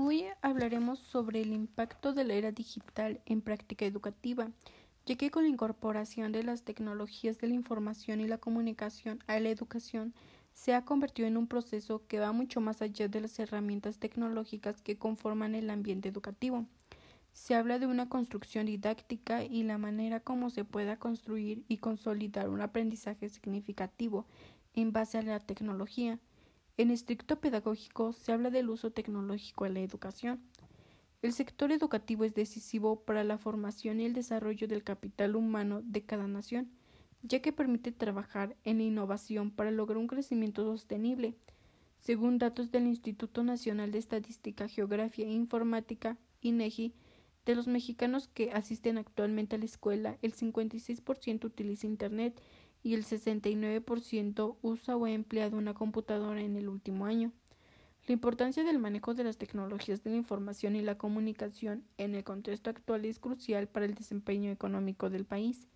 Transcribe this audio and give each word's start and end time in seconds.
Hoy 0.00 0.26
hablaremos 0.42 1.00
sobre 1.00 1.42
el 1.42 1.52
impacto 1.52 2.12
de 2.12 2.22
la 2.22 2.34
era 2.34 2.52
digital 2.52 3.20
en 3.26 3.40
práctica 3.40 3.84
educativa, 3.84 4.48
ya 5.06 5.16
que 5.16 5.32
con 5.32 5.42
la 5.42 5.48
incorporación 5.48 6.30
de 6.30 6.44
las 6.44 6.62
tecnologías 6.62 7.38
de 7.38 7.48
la 7.48 7.54
información 7.54 8.20
y 8.20 8.28
la 8.28 8.38
comunicación 8.38 9.18
a 9.26 9.40
la 9.40 9.48
educación 9.48 10.14
se 10.54 10.72
ha 10.72 10.84
convertido 10.84 11.26
en 11.26 11.36
un 11.36 11.48
proceso 11.48 12.06
que 12.06 12.20
va 12.20 12.30
mucho 12.30 12.60
más 12.60 12.80
allá 12.80 13.08
de 13.08 13.22
las 13.22 13.36
herramientas 13.40 13.98
tecnológicas 13.98 14.82
que 14.82 14.96
conforman 14.96 15.56
el 15.56 15.68
ambiente 15.68 16.08
educativo. 16.08 16.64
Se 17.32 17.56
habla 17.56 17.80
de 17.80 17.88
una 17.88 18.08
construcción 18.08 18.66
didáctica 18.66 19.42
y 19.42 19.64
la 19.64 19.78
manera 19.78 20.20
como 20.20 20.50
se 20.50 20.64
pueda 20.64 20.96
construir 20.96 21.64
y 21.66 21.78
consolidar 21.78 22.50
un 22.50 22.60
aprendizaje 22.60 23.28
significativo 23.28 24.26
en 24.74 24.92
base 24.92 25.18
a 25.18 25.22
la 25.22 25.40
tecnología. 25.40 26.20
En 26.78 26.92
estricto 26.92 27.40
pedagógico 27.40 28.12
se 28.12 28.30
habla 28.30 28.50
del 28.50 28.70
uso 28.70 28.92
tecnológico 28.92 29.66
en 29.66 29.74
la 29.74 29.80
educación. 29.80 30.40
El 31.22 31.32
sector 31.32 31.72
educativo 31.72 32.22
es 32.22 32.34
decisivo 32.34 33.00
para 33.00 33.24
la 33.24 33.36
formación 33.36 34.00
y 34.00 34.04
el 34.04 34.12
desarrollo 34.12 34.68
del 34.68 34.84
capital 34.84 35.34
humano 35.34 35.80
de 35.82 36.02
cada 36.04 36.28
nación, 36.28 36.70
ya 37.24 37.42
que 37.42 37.52
permite 37.52 37.90
trabajar 37.90 38.54
en 38.62 38.78
la 38.78 38.84
innovación 38.84 39.50
para 39.50 39.72
lograr 39.72 39.98
un 39.98 40.06
crecimiento 40.06 40.62
sostenible. 40.62 41.34
Según 41.98 42.38
datos 42.38 42.70
del 42.70 42.86
Instituto 42.86 43.42
Nacional 43.42 43.90
de 43.90 43.98
Estadística, 43.98 44.68
Geografía 44.68 45.26
e 45.26 45.32
Informática, 45.32 46.16
INEGI, 46.42 46.94
de 47.44 47.56
los 47.56 47.66
mexicanos 47.66 48.28
que 48.28 48.52
asisten 48.52 48.98
actualmente 48.98 49.56
a 49.56 49.58
la 49.58 49.64
escuela, 49.64 50.16
el 50.22 50.32
56% 50.32 51.44
utiliza 51.44 51.88
Internet 51.88 52.40
y 52.82 52.94
el 52.94 53.04
69% 53.04 54.56
usa 54.62 54.96
o 54.96 55.04
ha 55.04 55.10
empleado 55.10 55.56
una 55.56 55.74
computadora 55.74 56.40
en 56.40 56.56
el 56.56 56.68
último 56.68 57.06
año. 57.06 57.32
La 58.06 58.14
importancia 58.14 58.64
del 58.64 58.78
manejo 58.78 59.14
de 59.14 59.24
las 59.24 59.36
tecnologías 59.36 60.02
de 60.02 60.10
la 60.10 60.16
información 60.16 60.76
y 60.76 60.82
la 60.82 60.96
comunicación 60.96 61.84
en 61.98 62.14
el 62.14 62.24
contexto 62.24 62.70
actual 62.70 63.04
es 63.04 63.18
crucial 63.18 63.68
para 63.68 63.84
el 63.84 63.94
desempeño 63.94 64.50
económico 64.50 65.10
del 65.10 65.26
país. 65.26 65.68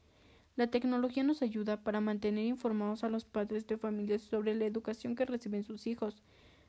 La 0.56 0.68
tecnología 0.68 1.24
nos 1.24 1.42
ayuda 1.42 1.82
para 1.82 2.00
mantener 2.00 2.46
informados 2.46 3.04
a 3.04 3.08
los 3.08 3.24
padres 3.24 3.66
de 3.66 3.76
familias 3.76 4.22
sobre 4.22 4.54
la 4.54 4.64
educación 4.64 5.14
que 5.14 5.26
reciben 5.26 5.62
sus 5.62 5.86
hijos, 5.86 6.22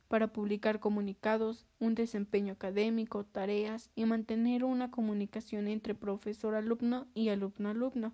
para 0.08 0.28
publicar 0.28 0.80
comunicados, 0.80 1.66
un 1.80 1.96
desempeño 1.96 2.54
académico, 2.54 3.24
tareas 3.24 3.90
y 3.96 4.06
mantener 4.06 4.64
una 4.64 4.92
comunicación 4.92 5.68
entre 5.68 5.96
profesor-alumno 5.96 7.08
y 7.14 7.30
alumno-alumno 7.30 8.14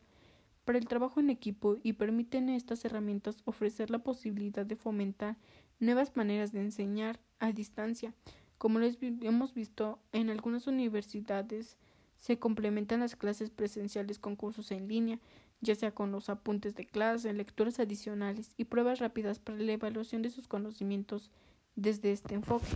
para 0.70 0.78
el 0.78 0.88
trabajo 0.88 1.20
en 1.20 1.32
equipo 1.32 1.78
y 1.82 1.94
permiten 1.94 2.48
estas 2.48 2.86
herramientas 2.86 3.42
ofrecer 3.46 3.90
la 3.90 4.04
posibilidad 4.04 4.68
de 4.68 4.76
fomentar 4.76 5.36
nuevas 5.80 6.16
maneras 6.16 6.52
de 6.52 6.62
enseñar 6.62 7.20
a 7.40 7.52
distancia. 7.52 8.14
Como 8.60 8.78
lo 8.78 8.86
hemos 9.02 9.56
visto 9.56 9.98
en 10.12 10.30
algunas 10.30 10.68
universidades, 10.68 11.80
se 12.20 12.38
complementan 12.38 13.00
las 13.00 13.16
clases 13.16 13.50
presenciales 13.50 14.20
con 14.20 14.36
cursos 14.36 14.70
en 14.70 14.88
línea, 14.88 15.20
ya 15.60 15.74
sea 15.74 15.90
con 15.90 16.12
los 16.12 16.30
apuntes 16.30 16.76
de 16.76 16.86
clase, 16.86 17.34
lecturas 17.34 17.80
adicionales 17.80 18.54
y 18.56 18.66
pruebas 18.66 19.00
rápidas 19.00 19.40
para 19.40 19.58
la 19.58 19.72
evaluación 19.72 20.22
de 20.22 20.30
sus 20.30 20.48
conocimientos 20.48 21.32
desde 21.76 22.12
este 22.12 22.36
enfoque. 22.36 22.68